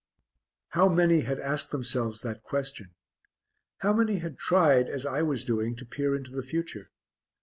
How 0.69 0.89
many 0.89 1.19
had 1.19 1.39
asked 1.39 1.69
themselves 1.69 2.21
that 2.21 2.41
question! 2.41 2.95
How 3.81 3.93
many 3.93 4.17
had 4.17 4.35
tried 4.39 4.89
as 4.89 5.05
I 5.05 5.21
was 5.21 5.45
doing 5.45 5.75
to 5.75 5.85
peer 5.85 6.15
into 6.15 6.31
the 6.31 6.41
future. 6.41 6.89